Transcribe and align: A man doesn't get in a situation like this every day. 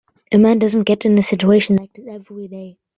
A 0.31 0.37
man 0.39 0.57
doesn't 0.57 0.85
get 0.85 1.05
in 1.05 1.15
a 1.19 1.21
situation 1.21 1.75
like 1.75 1.93
this 1.93 2.07
every 2.07 2.47
day. 2.47 2.79